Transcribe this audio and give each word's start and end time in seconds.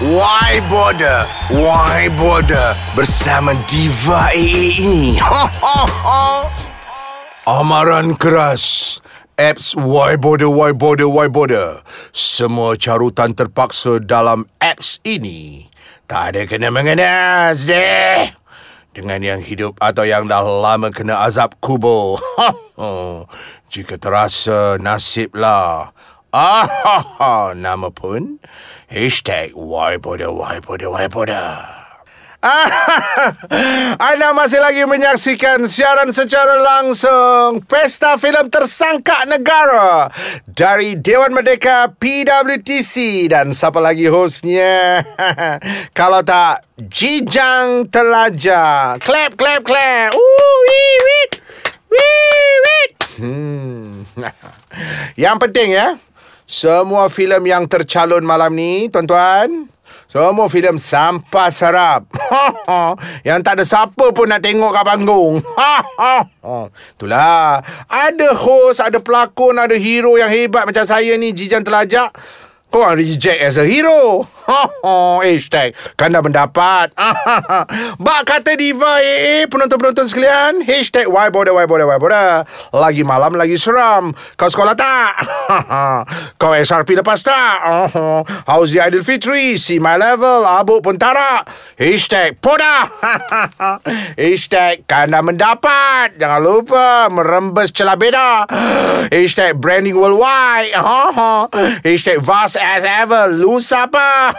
Why 0.00 0.64
Border? 0.72 1.28
Why 1.52 2.08
Border? 2.16 2.72
Bersama 2.96 3.52
Diva 3.68 4.32
AA 4.32 4.80
ini. 4.80 5.20
Amaran 7.44 8.16
keras. 8.16 8.96
Apps 9.36 9.76
Why 9.76 10.16
Border, 10.16 10.48
Why 10.48 10.72
Border, 10.72 11.04
Why 11.04 11.28
Border. 11.28 11.84
Semua 12.16 12.80
carutan 12.80 13.36
terpaksa 13.36 14.00
dalam 14.00 14.48
apps 14.56 15.04
ini. 15.04 15.68
Tak 16.08 16.32
ada 16.32 16.48
kena-mengenas 16.48 17.68
deh. 17.68 18.32
Dengan 18.96 19.20
yang 19.20 19.44
hidup 19.44 19.76
atau 19.84 20.08
yang 20.08 20.24
dah 20.24 20.40
lama 20.40 20.88
kena 20.88 21.28
azab 21.28 21.60
kubur. 21.60 22.16
Jika 23.72 24.00
terasa 24.00 24.80
nasiblah. 24.80 25.92
Ah, 26.30 27.50
nama 27.58 27.90
pun 27.90 28.38
Hashtag 28.86 29.50
Why 29.58 29.98
Boda, 29.98 30.30
Why 30.30 30.62
Boda, 30.62 30.86
Why 30.86 31.10
Boda. 31.10 31.66
Anda 34.00 34.30
masih 34.32 34.62
lagi 34.62 34.86
menyaksikan 34.86 35.66
siaran 35.66 36.14
secara 36.14 36.56
langsung 36.56 37.60
Pesta 37.66 38.14
Filem 38.14 38.46
Tersangka 38.46 39.26
Negara 39.26 40.08
dari 40.46 40.94
Dewan 40.96 41.34
Merdeka 41.34 41.92
PWTC 41.98 43.26
dan 43.26 43.50
siapa 43.50 43.82
lagi 43.82 44.06
hostnya? 44.06 45.02
Kalau 45.98 46.22
tak 46.22 46.62
Jijang 46.78 47.90
Telaja. 47.90 48.96
Clap, 49.02 49.34
clap, 49.34 49.66
clap. 49.66 50.14
Ooh, 50.14 50.56
wee, 50.64 50.96
wee. 51.02 51.26
Wee, 51.90 52.54
wee. 52.64 52.88
Hmm. 53.18 54.08
Yang 55.18 55.36
penting 55.44 55.76
ya, 55.76 56.00
semua 56.50 57.06
filem 57.06 57.46
yang 57.46 57.62
tercalon 57.70 58.26
malam 58.26 58.50
ni, 58.50 58.90
tuan-tuan, 58.90 59.70
semua 60.10 60.50
filem 60.50 60.74
sampah 60.74 61.46
serap. 61.54 62.10
yang 63.28 63.38
tak 63.38 63.62
ada 63.62 63.62
siapa 63.62 64.10
pun 64.10 64.26
nak 64.26 64.42
tengok 64.42 64.74
kat 64.74 64.82
panggung. 64.82 65.38
Itulah. 66.98 67.62
Ada 67.86 68.34
host, 68.34 68.82
ada 68.82 68.98
pelakon, 68.98 69.62
ada 69.62 69.78
hero 69.78 70.18
yang 70.18 70.26
hebat 70.26 70.66
macam 70.66 70.82
saya 70.82 71.14
ni, 71.14 71.30
Jijan 71.30 71.62
Telajak. 71.62 72.10
Kau 72.70 72.86
orang 72.86 73.02
reject 73.02 73.42
as 73.42 73.58
a 73.58 73.66
hero. 73.66 74.30
Hashtag 75.26 75.74
kan 75.98 76.14
dah 76.14 76.22
mendapat. 76.22 76.94
Bak 78.06 78.20
kata 78.22 78.54
Diva 78.54 79.02
AA 79.02 79.50
penonton-penonton 79.50 80.06
sekalian. 80.06 80.62
Hashtag 80.62 81.10
why 81.10 81.34
bother, 81.34 81.50
why 81.50 81.66
bother, 81.66 81.90
why 81.90 81.98
bother. 81.98 82.46
Lagi 82.70 83.02
malam, 83.02 83.34
lagi 83.34 83.58
seram. 83.58 84.14
Kau 84.38 84.46
sekolah 84.46 84.78
tak? 84.78 85.18
Kau 86.40 86.54
SRP 86.54 86.94
lepas 86.94 87.18
tak? 87.26 87.58
How's 88.46 88.70
the 88.70 88.78
Idol 88.86 89.02
Fitri? 89.02 89.58
See 89.58 89.82
my 89.82 89.98
level. 89.98 90.46
Abuk 90.46 90.86
pun 90.86 90.94
tarak. 90.94 91.50
Hashtag 91.74 92.38
poda. 92.38 92.86
Hashtag 94.14 94.86
kan 94.86 95.10
dah 95.10 95.26
mendapat. 95.26 96.14
Jangan 96.22 96.38
lupa 96.38 97.10
merembes 97.10 97.74
celah 97.74 97.98
beda. 97.98 98.46
Hashtag 99.14 99.58
branding 99.58 99.98
worldwide. 99.98 100.70
Hashtag 101.82 102.22
vast 102.22 102.59
as 102.60 102.84
ever. 102.84 103.32
Lu 103.32 103.58
siapa? 103.58 104.30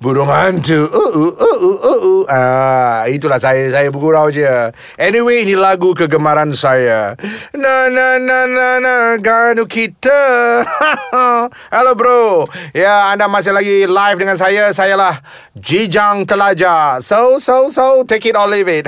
Burung 0.00 0.30
hantu. 0.30 0.86
Uh, 0.86 1.10
uh, 1.10 1.34
uh, 1.34 1.58
uh, 1.58 1.78
uh, 1.80 2.00
uh. 2.06 2.22
Ah, 2.30 3.02
itulah 3.10 3.42
saya. 3.42 3.66
Saya 3.68 3.90
bergurau 3.90 4.30
je. 4.30 4.46
Anyway, 4.94 5.42
ini 5.42 5.58
lagu 5.58 5.90
kegemaran 5.92 6.54
saya. 6.54 7.18
Na 7.52 7.90
na 7.90 8.22
na 8.22 8.46
na 8.46 8.68
na 8.78 8.94
ganu 9.18 9.66
kita. 9.66 10.62
Hello 11.74 11.92
bro. 11.98 12.46
Ya, 12.70 13.10
anda 13.10 13.26
masih 13.26 13.50
lagi 13.50 13.84
live 13.88 14.18
dengan 14.18 14.38
saya. 14.38 14.70
Saya 14.70 14.94
lah 14.94 15.18
Jijang 15.58 16.22
Telaja. 16.24 17.02
So, 17.02 17.42
so, 17.42 17.68
so, 17.68 18.06
take 18.06 18.30
it 18.30 18.38
or 18.38 18.46
leave 18.46 18.70
it. 18.70 18.86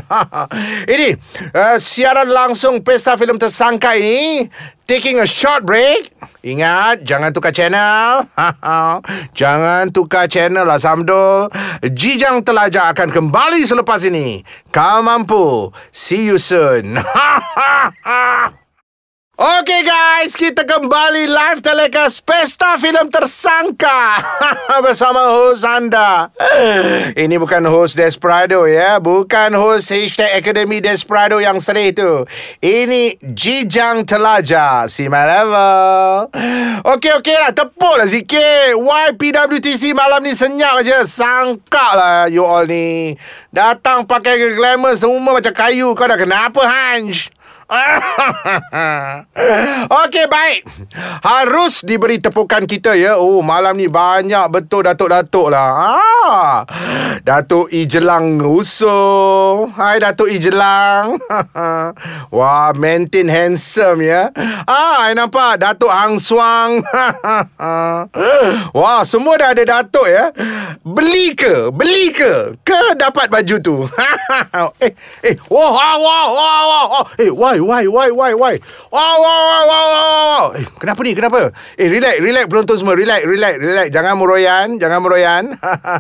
ini, 0.95 1.19
uh, 1.53 1.77
siaran 1.83 2.31
langsung 2.31 2.81
Pesta 2.87 3.19
Filem 3.19 3.37
Tersangka 3.37 3.99
ini 3.99 4.47
taking 4.87 5.19
a 5.19 5.27
short 5.27 5.67
break. 5.67 6.13
Ingat, 6.43 7.07
jangan 7.07 7.31
tukar 7.31 7.55
channel. 7.55 8.27
jangan 9.39 9.91
tukar 9.95 10.27
channel 10.27 10.67
lah, 10.67 10.79
Samdol. 10.79 11.51
Jijang 11.83 12.43
Telaja 12.43 12.91
akan 12.91 13.11
kembali 13.11 13.63
selepas 13.63 14.03
ini. 14.07 14.43
Kau 14.75 15.03
mampu. 15.03 15.71
See 15.95 16.27
you 16.27 16.39
soon. 16.39 16.99
Okay 19.33 19.81
guys, 19.81 20.37
kita 20.37 20.61
kembali 20.69 21.25
live 21.25 21.65
telecast 21.65 22.21
Pesta 22.21 22.77
Filem 22.77 23.09
Tersangka 23.09 24.21
bersama 24.85 25.25
host 25.33 25.65
anda. 25.65 26.29
Ini 27.17 27.41
bukan 27.41 27.65
host 27.65 27.97
Desperado 27.97 28.69
ya, 28.69 29.01
bukan 29.01 29.57
host 29.57 29.89
Hashtag 29.89 30.37
Academy 30.37 30.85
Desperado 30.85 31.41
yang 31.41 31.57
sedih 31.65 31.97
tu. 31.97 32.13
Ini 32.61 33.17
Jijang 33.33 34.05
Telaja, 34.05 34.85
see 34.85 35.09
my 35.09 35.25
level. 35.25 36.29
Okay, 36.93 37.17
okay 37.17 37.41
lah, 37.41 37.57
tepuk 37.57 38.05
lah 38.05 38.13
sikit. 38.13 38.77
Why 38.77 39.17
PWTC 39.17 39.97
malam 39.97 40.29
ni 40.29 40.37
senyap 40.37 40.85
aja, 40.85 41.09
sangka 41.09 41.97
lah 41.97 42.29
you 42.29 42.45
all 42.45 42.69
ni. 42.69 43.17
Datang 43.49 44.05
pakai 44.05 44.61
glamour 44.61 44.93
semua 44.93 45.41
macam 45.41 45.57
kayu, 45.57 45.97
kau 45.97 46.05
dah 46.05 46.21
kenapa 46.21 46.69
Hanj? 46.69 47.33
Okey 50.05 50.29
baik. 50.29 50.69
Harus 51.25 51.81
diberi 51.81 52.21
tepukan 52.21 52.69
kita 52.69 52.93
ya. 52.93 53.17
Oh 53.17 53.41
malam 53.41 53.81
ni 53.81 53.89
banyak 53.89 54.45
betul 54.53 54.85
Datuk-datuk 54.85 55.49
lah. 55.49 55.97
Ah, 55.97 56.69
Datuk 57.23 57.71
Ijelang 57.73 58.43
Uso 58.43 58.99
Hai 59.73 60.03
Datuk 60.03 60.29
Ijelang. 60.29 61.17
Wah 62.37 62.75
maintain 62.77 63.31
handsome 63.31 64.05
ya. 64.05 64.29
Ah, 64.69 65.09
I 65.09 65.17
nampak 65.17 65.63
Datuk 65.63 65.89
Hang 65.89 66.21
Suang. 66.21 66.85
Wah 68.77 69.01
semua 69.07 69.41
dah 69.41 69.57
ada 69.57 69.65
Datuk 69.65 70.09
ya. 70.09 70.35
Beli 70.83 71.33
ke? 71.33 71.71
Beli 71.73 72.13
ke? 72.13 72.59
Ke 72.67 72.99
dapat 72.99 73.31
baju 73.31 73.57
tu? 73.63 73.77
eh, 74.83 74.93
eh, 75.23 75.35
wah, 75.47 75.71
wah, 75.71 75.95
wah, 75.97 76.27
wah, 76.29 76.61
wah, 76.67 77.05
eh, 77.19 77.31
why, 77.31 77.62
why, 77.63 77.87
why, 77.87 78.09
why, 78.11 78.33
why? 78.35 78.55
Wow, 78.91 79.17
wow, 79.23 79.41
wow, 79.47 79.65
wow, 79.65 79.87
wow. 79.89 80.45
Eh, 80.59 80.67
kenapa 80.79 81.01
ni? 81.03 81.13
Kenapa? 81.15 81.55
Eh, 81.79 81.89
relax, 81.89 82.15
relax 82.21 82.45
penonton 82.51 82.77
semua. 82.79 82.95
Relax, 82.95 83.21
relax, 83.25 83.55
relax. 83.59 83.87
Jangan 83.95 84.15
meroyan, 84.19 84.67
jangan 84.79 84.99
meroyan. 85.01 85.45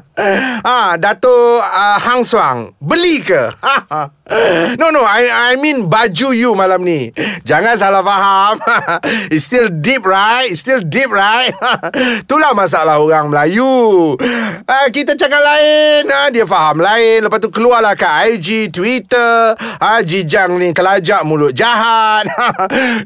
ah, 0.69 0.95
Dato' 1.01 1.63
uh, 1.63 1.99
Hang 2.03 2.23
Suang, 2.23 2.75
beli 2.79 3.23
ke? 3.23 3.51
no, 4.81 4.89
no, 4.91 5.03
I 5.05 5.53
I 5.53 5.53
mean 5.61 5.89
baju 5.89 6.33
you 6.33 6.57
malam 6.57 6.85
ni. 6.85 7.13
Jangan 7.45 7.77
salah 7.77 8.03
faham. 8.05 8.57
It's 9.35 9.45
still 9.49 9.69
deep, 9.69 10.05
right? 10.05 10.49
It's 10.49 10.65
still 10.65 10.81
deep, 10.81 11.13
right? 11.13 11.53
Itulah 12.25 12.53
masalah 12.57 13.01
orang 13.01 13.29
Melayu. 13.33 14.17
Uh, 14.63 14.87
kita 14.93 15.17
cakap 15.19 15.43
lain, 15.43 16.09
uh, 16.09 16.29
dia 16.33 16.45
faham 16.49 16.81
lain. 16.81 17.25
Lepas 17.27 17.39
tu 17.43 17.49
keluarlah 17.53 17.97
ke 17.97 18.07
IG, 18.33 18.73
Twitter. 18.73 19.57
Uh, 19.59 20.01
jijang 20.05 20.57
ni 20.57 20.73
kelajak 20.73 21.23
mulut 21.27 21.53
jahat. 21.53 22.29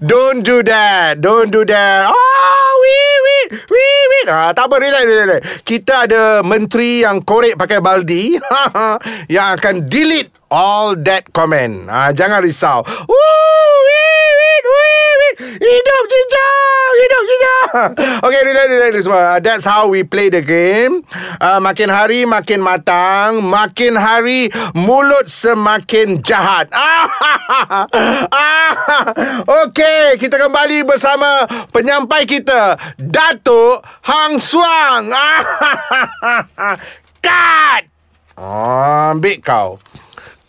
Don't 0.02 0.42
do 0.44 0.62
that. 0.62 1.18
Don't 1.18 1.50
do 1.50 1.66
that. 1.66 2.10
Oh, 2.10 2.70
wee, 2.82 3.14
wee, 3.26 3.46
wee, 3.70 4.02
wee. 4.10 4.24
Ah, 4.26 4.50
tak 4.52 4.68
apa, 4.68 4.82
relax, 4.82 5.04
relax. 5.06 5.40
Kita 5.62 6.06
ada 6.06 6.42
menteri 6.42 7.02
yang 7.06 7.22
korek 7.22 7.58
pakai 7.58 7.78
baldi. 7.78 8.34
yang 9.34 9.56
akan 9.56 9.86
delete 9.88 10.35
all 10.50 10.96
that 11.06 11.32
comment. 11.32 11.88
Ah, 11.90 12.12
jangan 12.14 12.42
risau. 12.42 12.82
Hidup 15.36 16.04
jijang, 16.08 16.92
hidup 16.96 17.22
jijang. 17.28 17.68
Okay, 18.26 18.40
relax, 18.40 18.66
relax 18.72 19.04
semua. 19.04 19.36
That's 19.40 19.64
how 19.68 19.92
we 19.92 20.00
play 20.00 20.32
the 20.32 20.40
game. 20.40 21.04
Uh, 21.36 21.60
makin 21.60 21.92
hari 21.92 22.24
makin 22.24 22.64
matang, 22.64 23.44
makin 23.44 24.00
hari 24.00 24.48
mulut 24.72 25.28
semakin 25.28 26.24
jahat. 26.24 26.72
okay, 29.68 30.16
kita 30.16 30.40
kembali 30.40 30.88
bersama 30.88 31.44
penyampai 31.68 32.24
kita, 32.24 32.80
Datuk 32.96 33.84
Hang 34.08 34.40
Suang. 34.40 35.12
Cut! 37.24 37.82
Ambil 38.36 39.40
kau. 39.44 39.80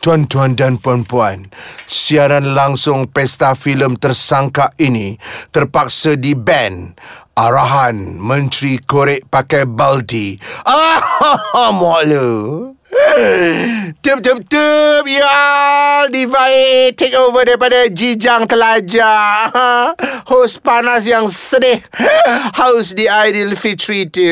Tuan-tuan 0.07 0.56
dan 0.56 0.80
puan-puan, 0.80 1.51
siaran 1.83 2.56
langsung 2.56 3.12
pesta 3.12 3.51
filem 3.59 4.00
tersangka 4.00 4.71
ini 4.80 5.19
terpaksa 5.51 6.15
di-ban. 6.15 6.95
Arahan 7.36 8.15
Menteri 8.15 8.80
Korek 8.80 9.27
pakai 9.27 9.68
baldi. 9.68 10.39
Ah, 10.63 11.75
muak 11.75 12.07
lu. 12.07 12.71
Tup 14.03 14.19
tup 14.23 14.39
tup. 14.47 15.03
Ya 15.05 16.05
Divai 16.09 16.91
Take 16.94 17.17
over 17.17 17.45
daripada 17.45 17.88
Jijang 17.89 18.49
Telajak 18.49 19.53
Host 20.31 20.61
panas 20.63 21.05
yang 21.05 21.29
sedih. 21.29 21.81
Host 22.59 22.97
di 22.97 23.05
Aidilfitri 23.05 24.09
tu. 24.09 24.25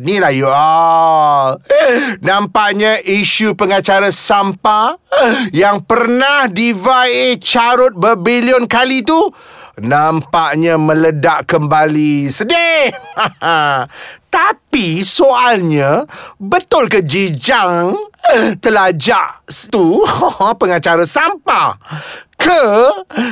Ni 0.00 0.18
lah 0.18 0.32
you 0.32 0.48
all. 0.48 1.60
Nampaknya 2.24 2.98
isu 3.04 3.52
pengacara 3.52 4.08
sampah 4.08 4.96
Yang 5.52 5.76
pernah 5.84 6.48
Divai 6.48 7.36
carut 7.38 7.94
berbilion 7.94 8.64
kali 8.66 9.04
tu 9.04 9.30
Nampaknya 9.82 10.78
meledak 10.78 11.50
kembali. 11.50 12.30
Sedih. 12.30 12.94
Tapi 14.34 15.06
soalnya 15.06 16.02
Betul 16.42 16.90
ke 16.90 17.06
Jijang 17.06 17.94
Telajak 18.58 19.46
tu 19.70 20.02
Pengacara 20.58 21.06
sampah 21.06 21.78
Ke 22.34 22.62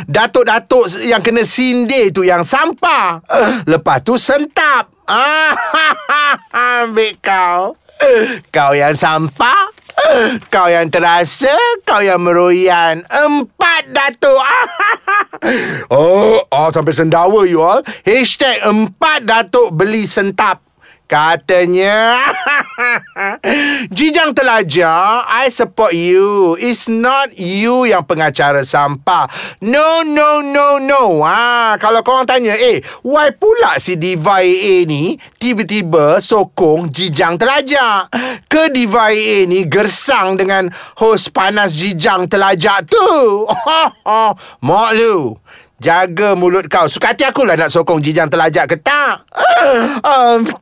Datuk-datuk 0.06 0.86
yang 1.02 1.18
kena 1.18 1.42
sindir 1.42 2.14
tu 2.14 2.22
yang 2.22 2.46
sampah. 2.46 3.18
Lepas 3.66 3.98
tu 4.06 4.14
sentap. 4.14 4.94
Ambil 6.78 7.18
kau. 7.18 7.74
Kau 8.54 8.72
yang 8.72 8.94
sampah 8.94 9.81
kau 10.52 10.68
yang 10.68 10.88
terasa 10.88 11.52
Kau 11.84 12.00
yang 12.00 12.22
meroyan 12.22 13.04
Empat 13.08 13.92
datuk. 13.92 14.40
Oh, 15.90 16.38
oh 16.38 16.68
sampai 16.70 16.94
sendawa 16.94 17.42
you 17.50 17.58
all. 17.58 17.82
Hashtag 18.06 18.62
empat 18.62 19.26
datuk 19.26 19.74
beli 19.74 20.06
sentap 20.06 20.62
Katanya 21.12 22.24
Jijang 23.96 24.32
telajar 24.32 25.28
I 25.28 25.52
support 25.52 25.92
you. 25.92 26.56
It's 26.56 26.88
not 26.88 27.36
you 27.36 27.84
yang 27.84 28.08
pengacara 28.08 28.64
sampah. 28.64 29.28
No 29.60 30.00
no 30.00 30.40
no 30.40 30.80
no. 30.80 31.20
Ha, 31.20 31.76
Kalau 31.76 32.00
korang 32.00 32.24
tanya 32.24 32.56
Eh 32.56 32.80
why 33.04 33.28
pula 33.36 33.76
si 33.76 34.00
Diva 34.00 34.40
AA 34.40 34.88
ni 34.88 35.20
Tiba-tiba 35.36 36.16
sokong 36.16 36.88
Jijang 36.88 37.36
telajar 37.36 38.08
Ke 38.48 38.72
Diva 38.72 39.12
AA 39.12 39.44
ni 39.44 39.68
Gersang 39.68 40.40
dengan 40.40 40.72
host 40.96 41.36
panas 41.36 41.76
Jijang 41.76 42.24
telajak 42.24 42.88
tu? 42.88 43.44
Mak 44.64 44.90
lu 44.96 45.36
Jaga 45.82 46.38
mulut 46.38 46.70
kau. 46.70 46.86
Suka 46.86 47.10
hati 47.10 47.26
aku 47.26 47.42
lah 47.42 47.58
nak 47.58 47.66
sokong 47.66 47.98
jijang 47.98 48.30
telajak 48.30 48.70
ke 48.70 48.78
tak? 48.78 49.26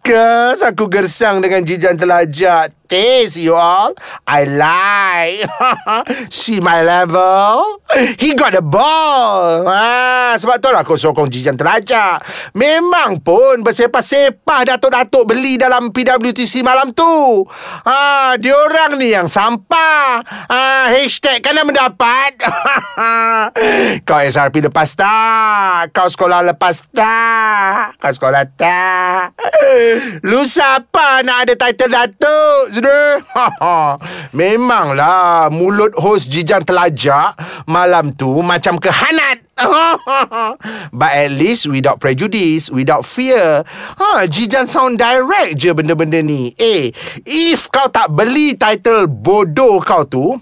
Course 0.01 0.63
Aku 0.65 0.89
gersang 0.91 1.41
dengan 1.45 1.63
jijang 1.65 1.97
telajak 1.97 2.80
taste, 2.91 3.39
you 3.39 3.55
all. 3.55 3.95
I 4.27 4.43
lie. 4.51 5.47
See 6.27 6.59
my 6.67 6.83
level? 6.83 7.79
He 8.19 8.35
got 8.35 8.59
the 8.59 8.61
ball. 8.61 9.63
Ha, 9.71 10.35
sebab 10.35 10.59
tu 10.59 10.69
lah 10.75 10.83
aku 10.83 10.99
sokong 10.99 11.31
Jijan 11.31 11.55
Teraja. 11.55 12.19
Memang 12.59 13.23
pun 13.23 13.63
bersepah-sepah 13.63 14.75
datuk-datuk 14.75 15.31
beli 15.31 15.55
dalam 15.55 15.95
PWTC 15.95 16.67
malam 16.67 16.91
tu. 16.91 17.47
Ha, 17.87 18.35
diorang 18.35 18.99
ni 18.99 19.15
yang 19.15 19.31
sampah. 19.31 20.27
Ha, 20.51 20.91
hashtag 20.91 21.39
kena 21.39 21.63
mendapat. 21.63 22.35
Kau 24.09 24.19
SRP 24.19 24.67
lepas 24.67 24.99
tak? 24.99 25.95
Kau 25.95 26.11
sekolah 26.11 26.43
lepas 26.43 26.83
tak? 26.91 27.95
Kau 28.03 28.11
sekolah 28.11 28.43
tak? 28.59 29.39
Lu 30.27 30.43
siapa 30.43 31.23
nak 31.23 31.47
ada 31.47 31.55
title 31.55 31.95
datuk? 31.95 32.80
Sudah. 32.81 33.21
Memanglah 34.37 35.53
mulut 35.53 35.93
host 36.01 36.33
Jijang 36.33 36.65
Telajak 36.65 37.37
malam 37.69 38.17
tu 38.17 38.41
macam 38.41 38.81
kehanat. 38.81 39.45
But 40.97 41.13
at 41.13 41.31
least 41.37 41.69
without 41.69 42.01
prejudice, 42.01 42.73
without 42.73 43.05
fear. 43.05 43.61
Ha, 44.01 44.25
Jijan 44.25 44.65
sound 44.73 44.97
direct 44.97 45.61
je 45.61 45.77
benda-benda 45.77 46.25
ni. 46.25 46.57
Eh, 46.57 46.97
if 47.29 47.69
kau 47.69 47.93
tak 47.93 48.09
beli 48.09 48.57
title 48.57 49.05
bodoh 49.05 49.85
kau 49.85 50.09
tu, 50.09 50.41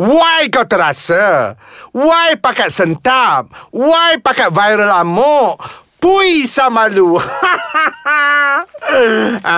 Why 0.00 0.48
kau 0.48 0.64
terasa? 0.64 1.60
Why 1.92 2.32
pakat 2.40 2.72
sentap? 2.72 3.52
Why 3.68 4.16
pakat 4.16 4.48
viral 4.48 4.88
amok? 4.96 5.60
Pui 6.00 6.48
sama 6.48 6.88
lu 6.88 7.20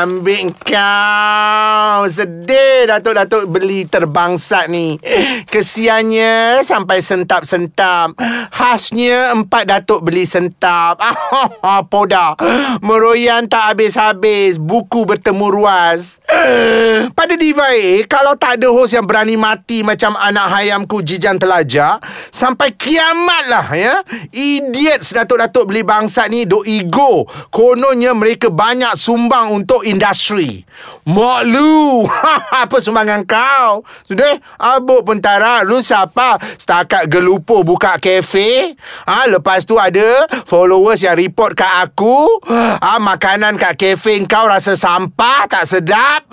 Ambil 0.03 0.51
kau. 0.59 2.05
Sedih 2.11 2.91
Datuk-datuk 2.91 3.47
beli 3.49 3.87
terbangsat 3.87 4.67
ni. 4.67 4.99
Kesiannya 5.47 6.61
Sampai 6.67 7.01
sentap-sentap. 7.01 8.19
Khasnya 8.51 9.33
Empat 9.33 9.71
datuk 9.71 10.03
beli 10.05 10.27
sentap. 10.27 10.99
Poda. 11.93 12.35
Meroyan 12.83 13.47
tak 13.47 13.73
habis-habis. 13.73 14.59
Buku 14.59 15.07
bertemu 15.07 15.47
ruas. 15.49 16.19
Pada 17.19 17.35
Diva 17.39 17.71
A 17.71 17.87
Kalau 18.11 18.35
tak 18.35 18.59
ada 18.59 18.69
host 18.75 18.97
yang 18.97 19.07
berani 19.07 19.39
mati 19.39 19.87
Macam 19.87 20.19
anak 20.19 20.49
hayamku 20.51 21.05
Jijan 21.05 21.39
Telaja 21.39 22.03
Sampai 22.35 22.75
kiamat 22.75 23.47
lah 23.47 23.67
ya. 23.73 23.95
Idiot 24.35 25.01
Datuk-datuk 25.07 25.71
beli 25.71 25.87
bangsat 25.87 26.32
ni 26.33 26.49
duk 26.49 26.65
ego. 26.65 27.29
Kononnya 27.53 28.17
mereka 28.17 28.49
banyak 28.49 28.97
sumbang 28.97 29.53
untuk 29.53 29.85
industri. 29.85 30.65
Mak 31.05 31.41
lu, 31.45 32.07
apa 32.65 32.77
sumbangan 32.81 33.29
kau? 33.29 33.85
Sudah, 34.09 34.41
abuk 34.57 35.05
pentara, 35.05 35.61
lu 35.67 35.85
siapa? 35.85 36.41
Setakat 36.57 37.11
gelupo 37.11 37.61
buka 37.67 38.01
kafe. 38.01 38.79
Ha, 39.05 39.29
lepas 39.29 39.67
tu 39.69 39.77
ada 39.77 40.25
followers 40.47 41.05
yang 41.05 41.19
report 41.19 41.59
kat 41.59 41.69
aku. 41.85 42.41
Ha, 42.49 42.97
makanan 43.03 43.61
kat 43.61 43.77
kafe 43.77 44.25
kau 44.25 44.47
rasa 44.47 44.79
sampah, 44.79 45.51
tak 45.51 45.67
sedap. 45.67 46.25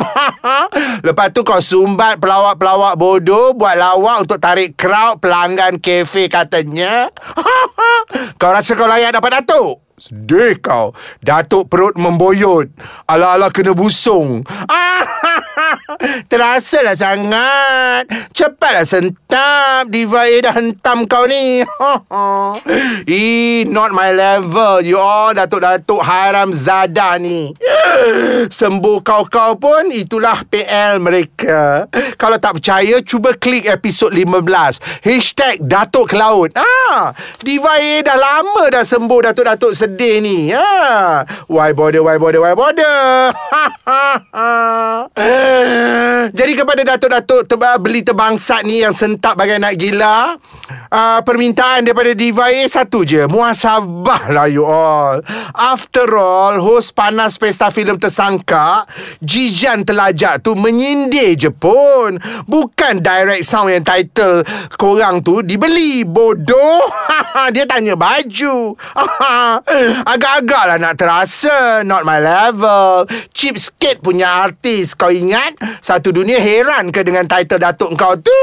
lepas 1.07 1.33
tu 1.33 1.41
kau 1.41 1.59
sumbat 1.59 2.21
pelawak-pelawak 2.21 2.95
bodoh 2.95 3.57
buat 3.57 3.73
lawak 3.73 4.29
untuk 4.29 4.37
tarik 4.37 4.77
crowd 4.77 5.17
pelanggan 5.17 5.81
kafe 5.81 6.29
katanya. 6.29 7.09
kau 8.39 8.53
rasa 8.53 8.77
kau 8.77 8.85
layak 8.85 9.17
dapat 9.17 9.41
datuk? 9.41 9.88
Sedih 9.99 10.55
kau. 10.63 10.95
Datuk 11.19 11.67
perut 11.67 11.99
memboyot. 11.99 12.71
Ala-ala 13.05 13.51
kena 13.51 13.75
busung. 13.75 14.47
Terasalah 16.31 16.95
sangat. 16.95 18.03
Cepatlah 18.33 18.85
sentap. 18.85 19.89
Diva 19.89 20.25
A 20.25 20.37
dah 20.41 20.53
hentam 20.55 21.05
kau 21.05 21.25
ni. 21.25 21.61
Eh, 23.09 23.65
not 23.65 23.91
my 23.91 24.13
level. 24.13 24.85
You 24.85 24.99
all 25.01 25.33
datuk-datuk 25.33 26.01
haram 26.03 26.53
zada 26.53 27.17
ni. 27.17 27.53
Sembuh 28.59 29.01
kau-kau 29.01 29.57
pun 29.57 29.89
itulah 29.89 30.45
PL 30.45 31.01
mereka. 31.01 31.89
Kalau 32.19 32.37
tak 32.37 32.61
percaya, 32.61 33.01
cuba 33.01 33.33
klik 33.35 33.65
episod 33.65 34.13
15. 34.13 35.05
Hashtag 35.05 35.61
Datuk 35.63 36.13
ke 36.13 36.15
Laut. 36.19 36.53
Ah, 36.57 37.13
Diva 37.41 37.79
A 37.79 38.01
dah 38.05 38.17
lama 38.17 38.69
dah 38.69 38.83
sembuh 38.85 39.31
datuk-datuk 39.31 39.73
sedih 39.73 40.21
ni. 40.21 40.51
Ha. 40.53 41.25
Why 41.49 41.73
bother, 41.73 42.03
why 42.03 42.17
bother, 42.17 42.41
why 42.43 42.53
bother? 42.53 43.33
Jadi 46.29 46.53
kepada 46.53 46.81
datuk-datuk 46.95 47.41
teba, 47.49 47.75
beli 47.81 48.05
tebangsat 48.05 48.61
ni 48.67 48.83
yang 48.83 48.93
sentap 48.93 49.39
bagai 49.39 49.57
nak 49.57 49.73
gila. 49.79 50.37
Uh, 50.89 51.21
permintaan 51.21 51.85
daripada 51.85 52.17
Diva 52.17 52.49
A 52.49 52.65
satu 52.65 53.05
je. 53.05 53.25
Muasabah 53.29 54.29
lah 54.33 54.49
you 54.49 54.65
all. 54.65 55.21
After 55.53 56.05
all, 56.17 56.57
host 56.61 56.97
panas 56.97 57.37
pesta 57.37 57.69
filem 57.69 58.01
tersangka, 58.01 58.89
Jijan 59.21 59.85
Telajak 59.85 60.41
tu 60.41 60.57
menyindir 60.57 61.37
je 61.37 61.49
pun. 61.53 62.17
Bukan 62.49 63.01
direct 63.05 63.45
sound 63.45 63.73
yang 63.73 63.85
title 63.85 64.41
korang 64.77 65.21
tu 65.21 65.45
dibeli. 65.45 66.01
Bodoh. 66.05 66.89
Dia 67.53 67.65
tanya 67.69 67.93
baju. 67.93 68.73
Agak-agak 70.13 70.63
lah 70.65 70.77
nak 70.81 70.95
terasa 70.99 71.81
Not 71.85 72.03
my 72.03 72.19
level 72.19 73.05
Cheap 73.31 73.55
skate 73.57 74.01
punya 74.01 74.45
artis 74.45 74.93
Kau 74.97 75.09
ingat 75.09 75.48
Satu 75.79 76.13
dunia 76.13 76.37
heran 76.37 76.93
ke 76.93 77.01
dengan 77.01 77.25
title 77.25 77.61
Datuk 77.61 77.95
kau 77.95 78.15
tu? 78.19 78.41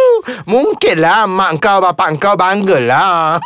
Mungkinlah 0.48 1.28
Mak 1.30 1.62
kau 1.62 1.78
bapak 1.82 2.18
kau 2.18 2.34
bangga 2.34 2.78
lah 2.82 3.38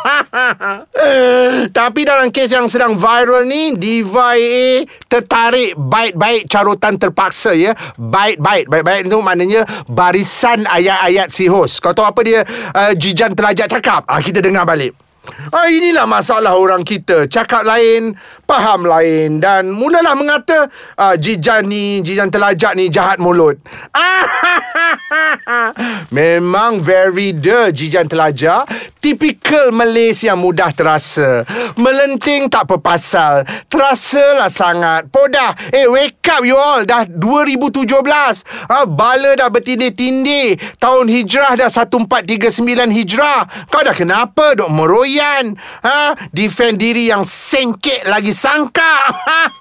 Tapi 1.78 2.00
dalam 2.04 2.28
kes 2.32 2.52
yang 2.52 2.66
sedang 2.70 2.96
viral 2.96 3.44
ni 3.44 3.74
Diva 3.76 4.36
AA 4.36 4.84
tertarik 5.10 5.74
baik-baik 5.76 6.46
carutan 6.46 6.96
terpaksa 7.00 7.56
ya. 7.56 7.72
Baik-baik. 7.96 8.70
Baik-baik 8.70 9.08
itu 9.08 9.18
maknanya 9.20 9.62
Barisan 9.88 10.64
ayat-ayat 10.68 11.28
si 11.32 11.50
host. 11.50 11.80
Kau 11.82 11.96
tahu 11.96 12.06
apa 12.06 12.20
dia 12.22 12.40
uh, 12.74 12.92
Jijan 12.94 13.32
terajak 13.34 13.70
cakap? 13.70 14.04
Ah, 14.06 14.20
Kita 14.22 14.44
dengar 14.44 14.64
balik. 14.64 14.94
Ah 15.52 15.68
inilah 15.68 16.08
masalah 16.08 16.56
orang 16.56 16.80
kita. 16.80 17.28
Cakap 17.28 17.68
lain, 17.68 18.16
faham 18.50 18.82
lain. 18.82 19.38
Dan 19.38 19.70
mulalah 19.70 20.18
mengata 20.18 20.66
uh, 20.98 21.14
Jijan 21.14 21.70
ni, 21.70 22.02
Jijan 22.02 22.34
telajak 22.34 22.74
ni 22.74 22.90
jahat 22.90 23.22
mulut. 23.22 23.62
Memang 26.16 26.82
very 26.82 27.30
the 27.30 27.70
Jijan 27.70 28.10
telajak. 28.10 28.66
Typical 28.98 29.70
Malaysia 29.70 30.34
mudah 30.34 30.74
terasa. 30.74 31.46
Melenting 31.78 32.50
tak 32.50 32.66
berpasal. 32.66 33.46
Terasalah 33.70 34.50
sangat. 34.50 35.06
Podah. 35.08 35.54
Eh 35.70 35.86
wake 35.86 36.26
up 36.26 36.42
you 36.42 36.58
all. 36.58 36.82
Dah 36.82 37.06
2017 37.06 37.86
ha, 38.68 38.84
Bala 38.84 39.38
dah 39.38 39.48
bertindih-tindih. 39.48 40.58
Tahun 40.76 41.06
hijrah 41.06 41.54
dah 41.56 41.70
1439 41.70 42.66
hijrah. 42.90 43.46
Kau 43.70 43.80
dah 43.80 43.94
kenapa 43.94 44.58
dok 44.58 44.68
meroyan? 44.68 45.54
Ha? 45.86 46.18
Defend 46.34 46.82
diri 46.82 47.08
yang 47.08 47.24
sengkit 47.24 48.04
lagi 48.04 48.34
sangka 48.40 48.94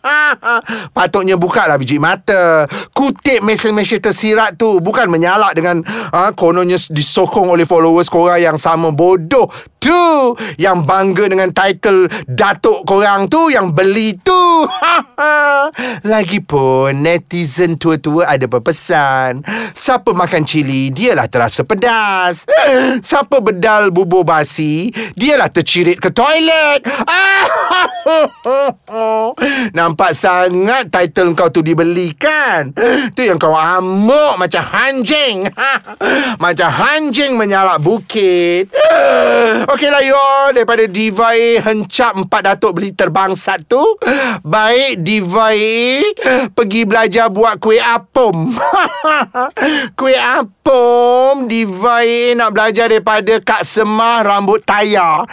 Patutnya 0.95 1.35
buka 1.35 1.67
lah 1.67 1.75
biji 1.75 1.99
mata. 1.99 2.63
Kutip 2.95 3.43
mesej-mesej 3.43 3.99
tersirat 3.99 4.55
tu 4.55 4.79
Bukan 4.79 5.11
menyalak 5.11 5.51
dengan 5.51 5.83
ha, 5.85 6.31
Kononnya 6.31 6.79
disokong 6.79 7.51
oleh 7.51 7.67
followers 7.67 8.07
korang 8.07 8.39
yang 8.39 8.55
sama 8.55 8.95
bodoh 8.95 9.51
tu. 9.83 10.35
Yang 10.55 10.77
bangga 10.87 11.25
dengan 11.27 11.49
title 11.51 12.07
datuk 12.23 12.87
korang 12.87 13.27
tu 13.27 13.51
yang 13.51 13.75
beli 13.75 14.15
tu 14.23 14.39
lagipun 16.03 17.03
netizen 17.03 17.75
tua-tua 17.79 18.29
ada 18.29 18.45
berpesan 18.45 19.41
siapa 19.73 20.11
makan 20.13 20.43
cili 20.45 20.91
dialah 20.93 21.27
terasa 21.31 21.63
pedas. 21.63 22.45
Siapa 22.99 23.39
bedal 23.39 23.89
bubur 23.93 24.27
basi 24.27 24.91
dialah 25.15 25.49
tercirit 25.49 25.97
ke 26.01 26.11
toilet. 26.11 26.83
Nampak 29.77 30.11
sangat 30.17 30.89
title 30.91 31.33
kau 31.37 31.49
tu 31.53 31.61
dibelikan. 31.61 32.73
Tu 33.13 33.25
yang 33.25 33.37
kau 33.39 33.55
amuk 33.55 34.35
macam 34.35 34.63
hanjing. 34.65 35.47
Macam 36.43 36.69
hanjing 36.71 37.35
menyalak 37.35 37.81
bukit. 37.83 38.71
Okeylah 39.73 40.03
yo. 40.03 40.51
Daripada 40.55 40.87
Diva 40.89 41.35
A 41.35 41.49
Hencap 41.61 42.25
empat 42.25 42.41
datuk 42.45 42.79
beli 42.79 42.95
terbangsat 42.95 43.69
tu 43.69 43.81
Baik 44.41 45.03
Diva 45.05 45.53
A 45.59 46.47
Pergi 46.55 46.87
belajar 46.87 47.27
buat 47.27 47.59
kuih 47.59 47.83
apom. 47.83 48.55
Kuih 49.99 50.19
apom 50.19 51.49
Diva 51.49 52.05
A 52.05 52.23
nak 52.35 52.55
belajar 52.55 52.87
daripada 52.87 53.43
Kak 53.43 53.67
Semah 53.67 54.23
rambut 54.23 54.63
tayar. 54.63 55.27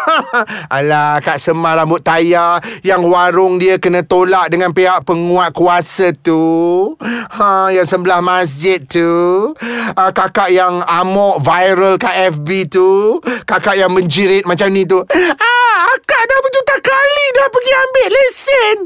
Alah 0.76 1.20
Kak 1.20 1.36
Semah 1.36 1.84
rambut 1.84 2.00
tayar 2.00 2.62
Yang 2.80 3.02
warung 3.08 3.60
dia 3.60 3.76
kena 3.76 4.06
tolak 4.06 4.48
Dengan 4.48 4.72
pihak 4.72 5.04
penguat 5.04 5.52
kuasa 5.52 6.14
tu. 6.16 6.94
Ha, 7.02 7.68
Yang 7.74 7.86
sebelah 7.92 8.20
masjid 8.24 8.80
tu. 8.80 9.52
Uh, 9.92 10.10
Kakak 10.14 10.48
yang 10.54 10.80
amok 10.86 11.42
viral 11.42 11.94
kat 12.00 12.32
FB 12.38 12.48
tu. 12.70 13.20
Kakak 13.44 13.76
yang 13.76 13.92
menjerit 13.92 14.46
macam 14.46 14.70
ni 14.70 14.86
tu. 14.88 15.02
Ah, 15.36 15.88
akak 16.08 16.24
dah 16.24 16.38
berjuta 16.40 16.76
kali 16.80 17.26
dah 17.36 17.48
pergi 17.52 17.72
ambil 17.76 18.08
lesen. 18.08 18.76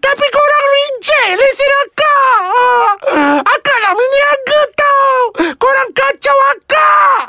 Tapi 0.00 0.26
korang 0.32 0.64
reject 0.72 1.32
lesen 1.36 1.72
akak. 1.84 2.40
Ah, 2.56 3.36
Akak 3.44 3.76
nak 3.84 3.92
meniaga 3.92 4.60
tau. 4.72 5.12
Korang 5.60 5.90
kacau 5.92 6.38
akak. 6.56 7.20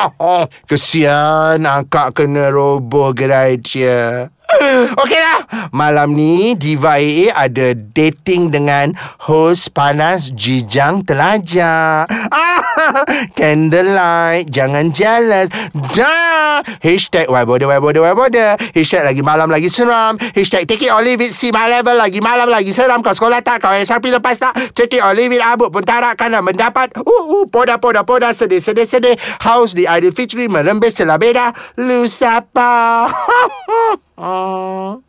Kesian 0.72 1.68
akak 1.68 2.16
kena 2.16 2.48
roboh 2.48 3.12
gerai 3.12 3.60
dia 3.60 4.32
Okeylah 5.02 5.70
Malam 5.74 6.14
ni 6.14 6.54
Diva 6.54 7.02
AA 7.02 7.34
ada 7.34 7.74
dating 7.74 8.54
dengan 8.54 8.94
Host 9.26 9.74
panas 9.74 10.30
Jijang 10.32 11.02
Telaja. 11.02 12.06
Ah, 12.30 12.62
Candlelight. 13.38 14.48
Jangan 14.48 14.94
jealous. 14.94 15.50
Dah. 15.92 16.62
Hashtag 16.80 17.26
Why 17.26 17.42
bother 17.42 17.66
Why 17.66 17.82
bother 17.82 18.06
Why 18.06 18.14
bother. 18.14 18.54
Hashtag 18.72 19.02
lagi 19.04 19.22
malam 19.26 19.50
lagi 19.50 19.66
seram. 19.66 20.16
Hashtag 20.32 20.70
take 20.70 20.86
it 20.86 20.94
or 20.94 21.02
leave 21.02 21.20
it. 21.20 21.34
See 21.34 21.50
my 21.50 21.66
level. 21.66 21.98
Lagi 21.98 22.22
malam 22.22 22.46
lagi 22.46 22.70
seram. 22.70 23.02
Kau 23.02 23.12
sekolah 23.12 23.42
tak? 23.42 23.66
Kau 23.66 23.74
SRP 23.74 24.14
lepas 24.14 24.38
tak? 24.38 24.54
Take 24.72 24.96
it 24.96 25.02
or 25.02 25.12
leave 25.12 25.34
it. 25.34 25.42
Abuk 25.42 25.74
pun 25.74 25.82
tarak 25.82 26.16
Kerana 26.16 26.40
mendapat. 26.40 26.94
Uh 26.96 27.42
uh 27.42 27.44
Poda 27.50 27.82
poda 27.82 28.06
poda. 28.06 28.30
Sedih 28.30 28.62
sedih 28.62 28.86
sedih. 28.86 29.16
House 29.42 29.74
di 29.74 29.84
Ideal 29.84 30.14
Fitri 30.14 30.46
Merembes 30.46 30.94
celah 30.94 31.18
beda. 31.18 31.52
Lu 31.82 32.06
siapa 32.06 33.10
Oh. 34.16 35.04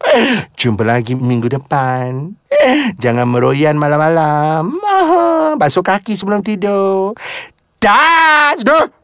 Jumpa 0.60 0.84
lagi 0.84 1.16
minggu 1.16 1.48
depan. 1.48 2.36
Jangan 3.00 3.24
meroyan 3.24 3.80
malam-malam. 3.80 4.76
Basuh 5.56 5.84
kaki 5.84 6.20
sebelum 6.20 6.44
tidur. 6.44 7.16
Dah. 7.80 8.52
Dah. 8.60 8.97